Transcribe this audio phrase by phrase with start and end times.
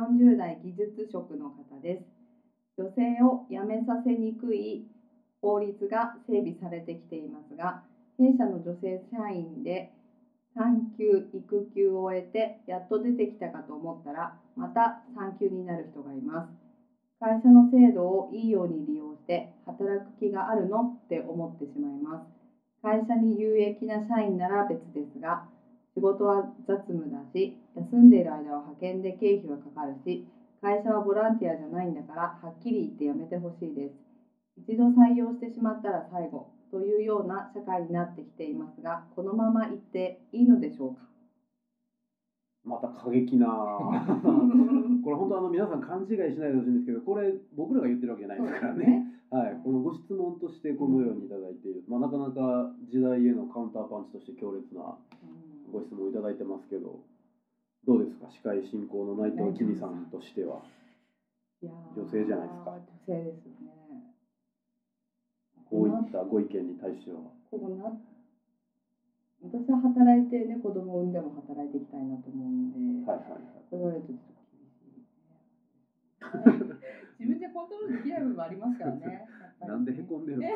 [0.00, 2.02] 40代技術職の方です。
[2.78, 4.82] 女性を辞めさせにくい
[5.42, 7.76] 法律が整備されてきていますが
[8.16, 9.86] 弊社の女性社員で
[10.54, 16.46] 産休育休を終えてやっと出てきたかと思ったらまた産休になる人がいます。
[17.20, 22.24] 会社の制度をいいように利用して働く気があるのって思ってしまいます。
[22.82, 25.40] 会社に有益な社員なら別ですが
[25.94, 30.24] 仕事は雑務だし休んでいる間は派遣で経費はかかるし
[30.60, 33.94] 会社はボランティアじゃないんだからはっきり言ってやめてほしいです。
[34.56, 41.08] 一度採用してしまったら最後というような社会になってきていますがこのまま行っていいのでしょうか？
[42.62, 43.46] また過激な。
[45.02, 48.84] これ本当あの皆さん勘違いしないでほしいんですけどこれ僕らが言ってるわけじゃないですからね。
[48.86, 49.06] ね。
[49.30, 55.39] はい、このご質問としてこのようにいただいている、まあ、なかなか時代へのカウンターパンチとして強烈なうん
[55.70, 57.00] ご質問をいただいてますけど
[57.86, 58.28] どうですか？
[58.28, 60.60] 司会進行の内藤きみさんとしては。
[61.62, 62.70] 女性じゃないですか？
[62.72, 64.12] 女性ですよね。
[65.70, 67.20] こういったご意見に対しては。
[67.50, 67.92] こうな
[69.42, 73.42] 私は働いてね子供を産んでも働いていきたいなと思うんで、はいはいはい。
[73.70, 74.40] 言われるとちょっと
[77.18, 79.26] 自分でコントロールできない部分もありますからね。
[79.66, 80.52] なんでへこんでるのね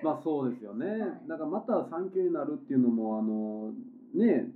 [0.00, 0.86] まあそうですよね。
[0.98, 1.26] はい。
[1.26, 3.72] なんかまた産休になるっていうのもあの
[4.14, 4.52] ね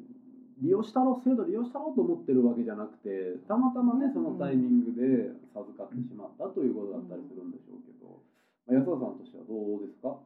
[0.59, 8.23] 利用したろ制度利用したろうと思ってるわけじゃなくてたまたまねそのタイミングで授かってしまったということだったりするんでしょうけど、
[8.67, 10.19] まあ、安田さんとしてはどうですか、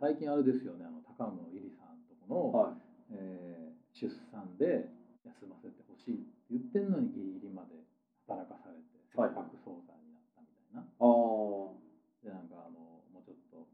[0.00, 0.84] 最近あれですよね。
[0.84, 2.76] あの高野由里さんとこの、は
[3.10, 4.88] えー出産で
[5.24, 7.82] 休ませてほしいって言ってんのにギリギリまで
[8.26, 9.30] 働かされて切はい。
[9.30, 11.74] 迫早産になったみたいな、い、ああ
[12.22, 12.78] でなんかあの
[13.12, 13.66] もうちょっと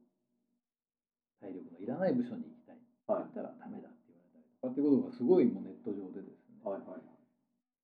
[1.44, 2.80] 体力のいらない部署に行きたい。
[2.80, 7.04] って言ったらダメだって言われたりとかっていうことがすごいもうネット上でですね、はいはい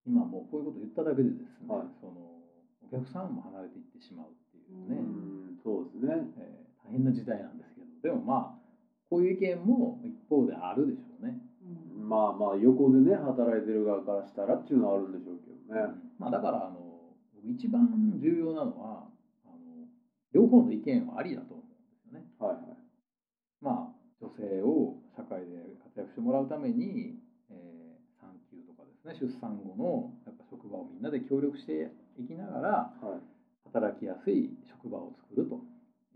[0.09, 1.93] 今もうこういうこと言っただけでですね、はい。
[2.00, 2.41] その
[2.81, 6.25] お客さんも離れていってしまうっていううね、んそうですね。
[6.41, 7.87] えー大変な事態なんですけど。
[8.03, 8.60] でもまあ
[9.12, 11.37] こういう意見も一方であるでしょうね。
[11.62, 12.09] うん。
[12.09, 16.81] まあまあ横でね働いてる側からしたらっていうのはあるんでしょうけどね、まあ、だからあの
[17.37, 17.87] 僕一番
[18.19, 19.06] 重要なのは
[19.44, 19.87] あの
[20.32, 21.54] 両方の意見はありだと。
[21.54, 22.26] 思うんですよね。
[22.41, 22.65] はいはい
[23.60, 27.21] まあ、女性を社会で活躍してもらうために、
[27.51, 27.81] えー
[28.21, 32.69] 産休とかですね出産後のやっぱ職場をみんなで協力していきながら
[33.00, 33.21] はい。
[33.73, 35.62] 働きやすい職場を作ると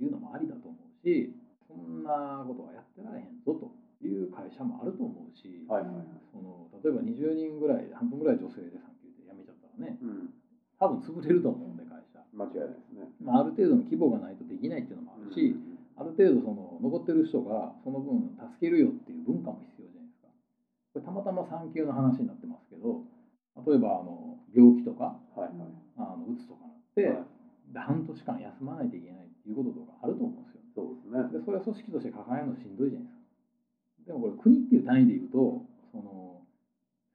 [0.00, 1.32] いうのもありだと思うし
[1.68, 3.72] そんなことはやってられへんぞと
[4.04, 6.06] いう会社もあると思うし、はいはいはい。
[6.32, 10.28] その例えば20人ぐらい半分ぐらい女性で産休で辞めちゃったらねうん。
[10.78, 13.08] 多分潰れると思うんで会社、間違いですね。
[13.22, 15.54] まあ、ある程度の規模がないとできないっていうのもあるし、
[15.96, 20.28] ある程度その残ってる人がその分助けるよっていう文化も必要じゃないですか。
[20.92, 23.04] これたまたま産休の話になってますけど
[23.66, 25.52] 例えばあの病気とかはいはい
[25.96, 27.24] あのうつとかなって、はい
[27.72, 30.60] で半年間休まないといけないっていうこととかあると思うんですよ。
[30.74, 33.24] そうですねでそれは組織として抱えるのしんどいじゃないですか。
[34.06, 36.44] でもこれ国っていう単位でいくとその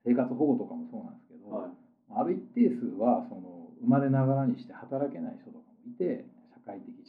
[0.04, 1.70] 生活保護とかもそうなんですけど、はい
[2.12, 6.26] ある一定数はその生まれながらにして働けない人とかもいて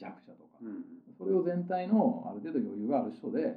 [0.01, 0.85] 弱者とかうん。
[1.19, 3.57] それを全体のある程度余裕がある人で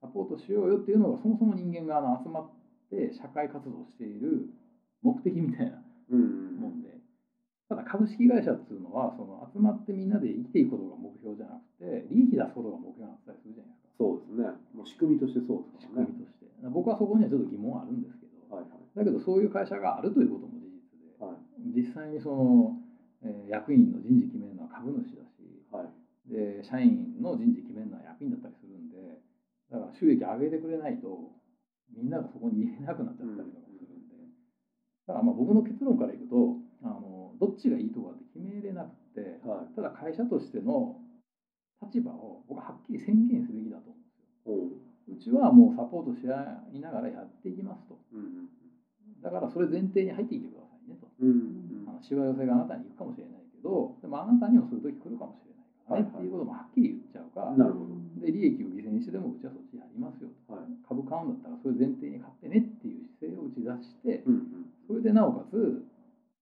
[0.00, 2.44] サポートしようよっていうのがそもそも人間があの集まっ
[2.90, 4.48] て社会活動をしている
[5.02, 7.00] 目的みたいなうんもんで
[7.68, 13.88] ただ株式会社っていうのはその集まってみんなで生きていくことが目標じゃなくて利益出すことが目標になってたりするじゃないですか。
[13.96, 14.44] そうですね。
[14.74, 16.04] もう仕組みとしてそうですね。
[16.04, 16.46] 組みとして。
[16.68, 18.80] 僕はそこにはちょっと疑問あるんですけどはいはい。
[18.94, 21.36] だけどそういう会社があるということも事実ではい。
[21.74, 22.76] 実際にその、
[23.22, 25.21] えー役員の人事決めるのは株主だ
[26.32, 29.20] で社員の人事決めるのは役員だったりするんで
[29.70, 31.28] だから収益上げてくれないと
[31.92, 34.16] みんながそこに入れなくなっちゃったりとかするんで、
[35.06, 39.74] だからまあ僕の結論からいくとあのどっちがいいとかって決めれなくてはい。
[39.76, 40.96] ただ会社としての
[41.84, 43.98] 立場を僕ははっきり宣言すべきだと思
[44.48, 45.12] うんですよ。
[45.12, 45.14] おう。
[45.14, 47.98] うちはもうサポートし合いながらやっていきますと。
[48.12, 48.48] うん
[49.22, 51.06] だからそれ前提に入ってきてくださいねと。
[51.20, 55.21] うんうんあのしわ寄せがあなたに行くかもしれないけど、でもあなたにもそういう時来るか
[55.92, 57.92] ないっていうこともはっきり言っちゃうか、なるほど。
[58.24, 60.54] で利益を犠牲にしてでもうちはそっちやりますよと。
[60.54, 60.64] はい。
[60.88, 64.66] 株買うんだったらそれ前提に買ってねっていう姿勢を打ち出して、うんうん。
[64.86, 65.84] それでなおかつ、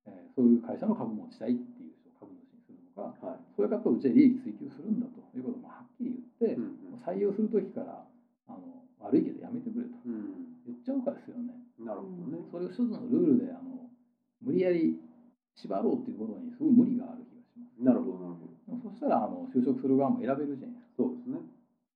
[0.06, 3.38] えーそういう会社の株持ちたいっていう人を株主にするのか、はい。
[3.56, 8.04] それかとうちは利益追求するんだということもはっきり言って、うん採用する時から
[8.46, 10.60] あの悪いけどやめてくれとうん。
[10.66, 11.56] 言っちゃうかですよね。
[11.80, 12.44] なるほどね。
[12.50, 13.88] それを一つのルールであの
[14.42, 14.96] 無理やり
[15.56, 17.82] 縛ろうっていうことにすごい無理がある気がします。
[17.82, 18.09] なるほど
[19.00, 20.92] したらあの就職する側も選べるじゃないですか。
[21.00, 21.40] そうですね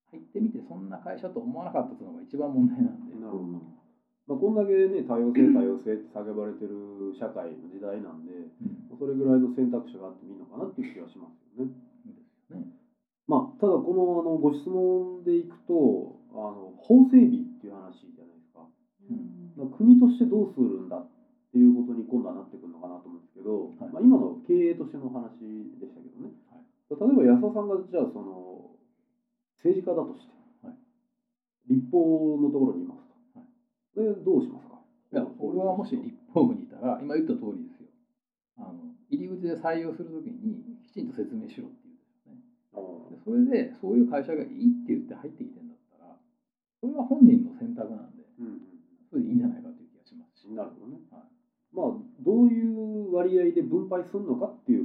[0.08, 3.14] 入ってみてそんな会社と思わなかったというのが一番問題なんで。
[3.20, 3.84] なるほど
[4.24, 8.32] まあ、こんだけね多様性 多様性って叫ばれてる社会の時代なんで
[8.98, 11.70] それぐらいの選択肢があってもいいのかなっていう気がしますよね。
[12.56, 12.64] ね。
[13.28, 18.64] まあ、ただこのあのご質問でいくとあの法整備っていう話じゃないですか。
[19.10, 21.04] うんまあ国としてどうするんだっ
[21.52, 25.38] ていうことに今度はなってくるのかなと思うんですけど、はいまあ、今の経営としての話
[25.78, 25.83] で
[27.06, 28.70] 例えば安田さんがじゃあその
[29.58, 30.74] 政治家だとして、はい。
[31.68, 34.16] 立法のところにいますと、はい。
[34.16, 34.80] でどうしますか？
[35.12, 37.88] いや、俺はもし立法部にいたら、今言った通りですよ。
[38.56, 42.40] あの入り口で採用するときに、きちんと説明しろっていうんですよね。
[43.10, 46.16] でそれで、そういう会社がいいって言って入ってきてんだったら、
[46.80, 48.58] それは本人の選択なんで、うん
[49.10, 50.48] それでいいんじゃないかという気がしますし。
[50.48, 51.22] うん、なるほどね、はい。
[51.72, 54.83] まあどういう割合で分配するのかっていう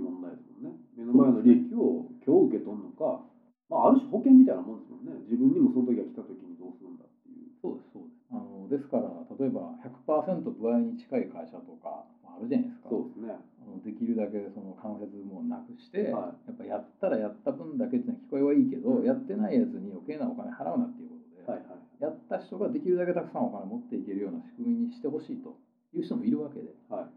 [1.09, 3.25] 目の前の利益を今日受け取るのか、
[3.69, 5.13] まあ、ある種保険みたいなもんですもんね。
[5.25, 7.49] 自分にもその時が来た時にどうするんだっていう。
[7.61, 8.25] そうです、そうです。
[8.31, 12.89] あのですから、例えば100%部合に近い会社とかまああるじゃないですか。
[12.89, 13.29] そうですね。
[13.61, 19.05] あのできるだけその関節もなくして、はやっぱやったらやった分だけっていうのは聞こえはいいけど、うん。
[19.05, 22.03] やってないやつに余計なお金払うなっていうことで、はいはい。
[22.03, 25.57] やった人ができるだけたくさんお金持っていけるような仕組みにしてほしいと
[25.93, 26.73] いう人もいるわけで。
[26.89, 27.07] は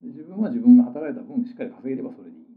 [0.00, 0.06] い。
[0.06, 2.47] で自分は自分が働いた分しっかり稼げればそれでいい。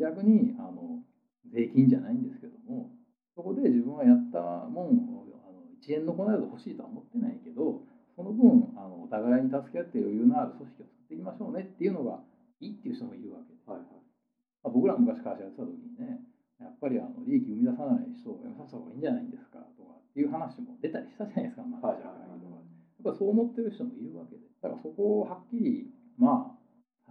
[0.00, 1.04] 逆にあの
[1.52, 2.90] 税金じゃないんですけども
[3.36, 7.84] そこで自分はやったもんをあの1円の粉など欲しいとは思ってないけど
[8.16, 12.20] その分あのお互いに助け合って余裕のある組織を作っていきましょうねっていうのが
[12.60, 13.88] いいっていう人もいるわけで、はいはい。
[14.62, 16.20] まあ、僕らも昔会社やってた時にね
[16.60, 22.68] やっぱりあの利益生み出さない人を辞めさせた方がいいんじゃないんですかとかっていう話も出たりしたじゃないですかマネージャー会議とかで
[23.04, 24.44] やっぱそう思ってる人もいるわけで。
[24.60, 25.88] だからそこをはっきり
[26.18, 26.59] まあ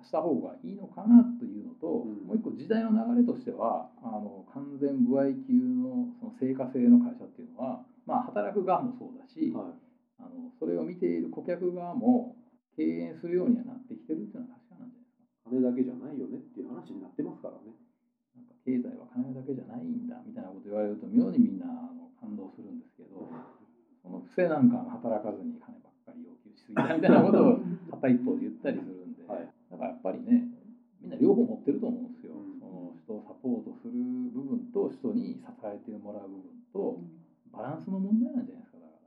[0.04, 2.28] した方がいいのかなというのと、うん。
[2.28, 9.90] もう一個時代の流れとしてはあの完全歩合級のその成果性の会社っていうのは、まあ、働く側もそうだし、はい。
[10.20, 12.36] あのそれを見ている顧客側も
[12.76, 15.50] 敬遠するようにはなってきてるっていうのは確かなんじゃないですか。
[15.50, 17.72] 金だけじゃないよねっていう話になってますからね。
[18.36, 23.28] なんか経済は金だけじゃないんだみたいなこと言われると妙にみんなあの感動するんですけど
[24.04, 27.60] そのくせなんか働かずに金ばっかり要求しすぎたみたいなことを
[27.92, 30.50] 片一方で言ったりするんで、はいだからやっぱりね
[31.02, 33.94] みんな両方持ってると思うんですよ、うんその人をサポートする
[34.34, 35.14] 部分と人
[35.74, 36.44] に支えてもらう部分
[36.74, 36.98] と
[37.52, 39.00] バランスの問題なんじゃないですかだから。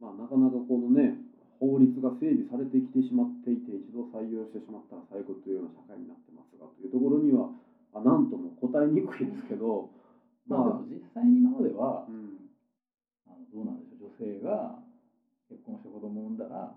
[0.00, 1.14] まあなかなかこのね
[1.58, 7.48] 法律が整備されてきてしまっていて一度採用してしまったら最後というような社会になってますがというところには
[7.94, 9.88] あなんとも答えにくいですけど
[10.46, 12.46] まあでも実際に今まではうん。
[13.26, 14.78] あのどうなんでしょう女性が
[15.48, 16.74] 結婚して子供を産んだら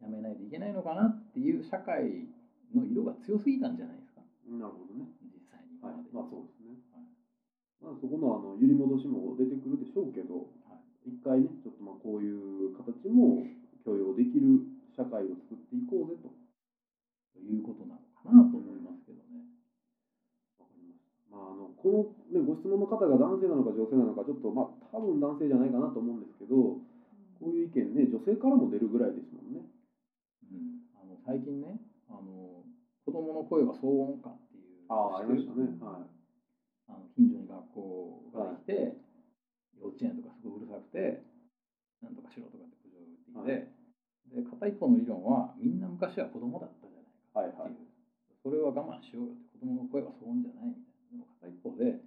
[0.00, 2.28] 辞めないといけないのかなっていう社会
[2.74, 4.22] の色が強すぎたんじゃないですか。
[4.46, 5.10] なるほどね。
[5.34, 5.96] 実際に今はい。
[6.12, 6.55] まあそうです
[7.86, 10.74] まあそこのあの揺り戻しも出てくるでしょうけどは
[11.06, 13.46] い一回ねちょっとまあこういう形も
[13.86, 14.58] 許容できる
[14.98, 19.46] 社会を作っていこうぜとということなのかなと思いますけどね。
[20.58, 21.30] わかりました。
[21.30, 26.82] まあ、あのこの、ね、ご質問の方が男性なのか女性なのかちょっとまあ多分男性じゃないかなと思うんですけど
[27.38, 29.62] こういう意見ね女性からも出るぐらいですもんね。
[30.50, 31.78] うん、あの最近ね
[32.10, 32.66] あの
[33.06, 35.70] 子供の声は騒音歌っていうああありましたね。
[35.78, 36.15] はい。
[37.16, 38.96] 近所に学校ができて、
[39.78, 41.22] 幼稚園とかすごいうるさくて
[42.02, 43.68] なんとかしろとかって苦情を言っていて、
[44.26, 47.76] で片一方の理論はみんな昔は子供だったじゃないかはいはいってい。
[47.82, 47.86] う、
[48.42, 52.00] それは我慢しようよって子供の声は騒音じゃないみたいなでも片一方で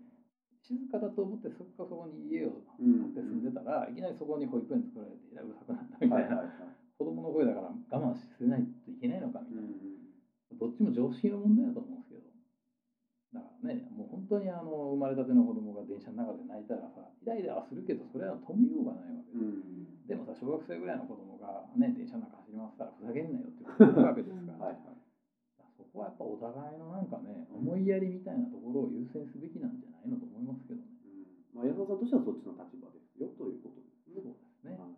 [0.59, 6.51] 静かだと思ってそっかそこに家をうん建て住んでたら、いきなりそこに保育園作られてうるさくなったみたはいいな。
[6.97, 10.09] 子供の声だから我慢してないといけないのかみたいな、うん
[10.57, 12.21] どっちも常識の問題だと思うんですけど
[13.33, 19.63] だからねもう本当にあの生まれたての子供が電車の中で泣いたらさイライラはするけどそれは止めようがないわけで、うん
[20.09, 24.97] でもさ小学生ぐらいの子供がね電車の中走り回ったらふざけんなよってことになるわけですから、はいはい。
[25.77, 30.89] そこはやっぱお互いのなんかね思いやりみたいなところを優先すべきなんじゃないのと思いますけどね。
[31.05, 34.17] うんまあ安田さんとしてはそっちの立場ですよということですね。
[34.17, 34.81] そうですね。
[34.81, 34.97] はい。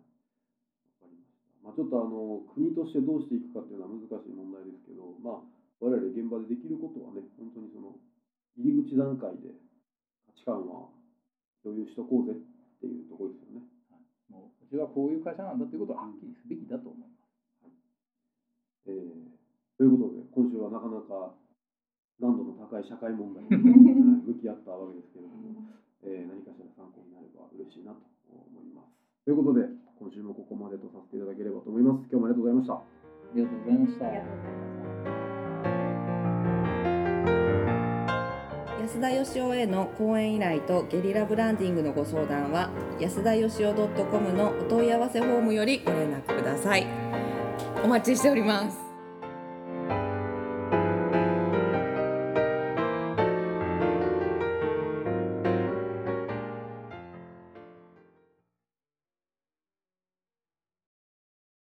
[0.96, 1.52] かりました。
[1.60, 5.52] まあちょっとあの国としてどうしていくかっていうのは難しい問題ですけど、まあ
[5.84, 8.00] 我々現場でできることはね、本当にその
[8.56, 9.54] 入り口段階で
[10.26, 10.88] 価値観は
[11.62, 13.66] 共有しとこうぜっていうところですよね。
[14.28, 17.22] もううちはこういう会社なんだということははっきりすべきだと思います。
[18.86, 19.42] えー
[19.78, 21.34] ということで、今週はなかなか
[22.20, 25.64] 難度の高い社会問題に はい向き合ったわけですけれども、
[26.02, 27.98] えー何かしら参考になれば嬉しいなと
[28.30, 28.92] 思います。
[29.24, 29.68] ということで、
[29.98, 32.06] 今週もここまでとさせていただければと思います。
[32.10, 32.74] 今日もありがとうございました。
[32.74, 32.84] あ
[33.34, 34.06] りがとうございました。
[34.06, 35.21] ありがとうございました。
[38.82, 46.84] 安田義雄への講演依頼とゲリラブランディングのご相談は安田義雄 .com のお問い合わせフォームよりご連絡ください。
[47.84, 48.91] お待ちしております。